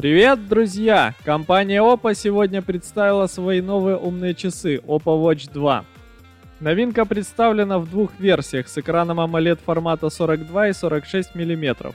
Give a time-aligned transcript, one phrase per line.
[0.00, 1.14] Привет, друзья!
[1.26, 5.84] Компания Oppo сегодня представила свои новые умные часы Oppo Watch 2.
[6.60, 11.92] Новинка представлена в двух версиях с экраном AMOLED формата 42 и 46 мм.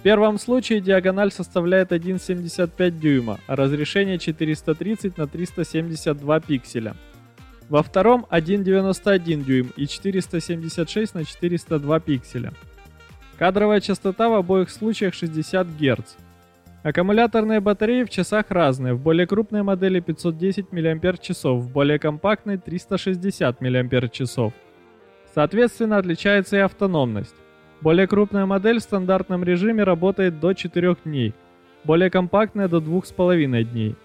[0.00, 6.96] В первом случае диагональ составляет 1,75 дюйма, а разрешение 430 на 372 пикселя.
[7.68, 12.52] Во втором 1,91 дюйм и 476 на 402 пикселя.
[13.38, 16.16] Кадровая частота в обоих случаях 60 Гц.
[16.84, 23.58] Аккумуляторные батареи в часах разные, в более крупной модели 510 мАч, в более компактной 360
[23.62, 24.30] мАч.
[25.34, 27.34] Соответственно, отличается и автономность.
[27.80, 31.32] Более крупная модель в стандартном режиме работает до 4 дней,
[31.84, 33.96] более компактная до 2,5 дней.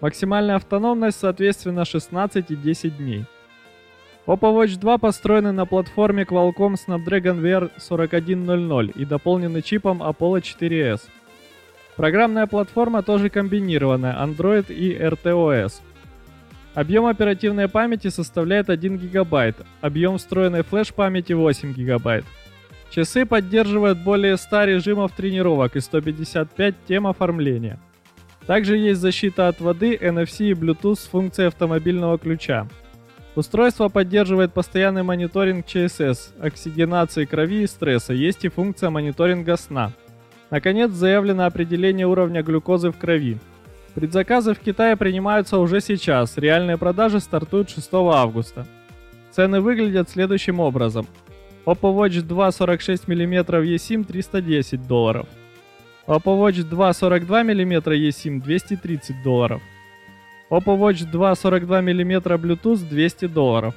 [0.00, 3.26] Максимальная автономность, соответственно, 16 и 10 дней.
[4.26, 11.10] Oppo Watch 2 построены на платформе Qualcomm Snapdragon VR 4100 и дополнены чипом Apollo 4S.
[11.96, 15.80] Программная платформа тоже комбинированная, Android и RTOS.
[16.74, 22.22] Объем оперативной памяти составляет 1 ГБ, объем встроенной флеш-памяти 8 ГБ.
[22.90, 27.80] Часы поддерживают более 100 режимов тренировок и 155 тем оформления.
[28.46, 32.68] Также есть защита от воды, NFC и Bluetooth с функцией автомобильного ключа.
[33.34, 39.92] Устройство поддерживает постоянный мониторинг ЧСС, оксигенации крови и стресса, есть и функция мониторинга сна–
[40.50, 43.38] Наконец, заявлено определение уровня глюкозы в крови.
[43.94, 48.66] Предзаказы в Китае принимаются уже сейчас, реальные продажи стартуют 6 августа.
[49.30, 51.06] Цены выглядят следующим образом.
[51.66, 55.26] Oppo Watch 2 46 мм eSIM 310 долларов.
[56.06, 59.62] Oppo Watch 2 42 мм eSIM 230 долларов.
[60.48, 63.74] Oppo Watch 2 42 мм Bluetooth 200 долларов.